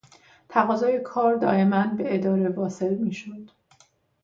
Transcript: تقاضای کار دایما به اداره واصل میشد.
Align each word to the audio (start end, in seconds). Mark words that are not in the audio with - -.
تقاضای 0.49 0.99
کار 0.99 1.35
دایما 1.35 1.83
به 1.87 2.15
اداره 2.15 2.49
واصل 2.49 2.95
میشد. 2.95 3.51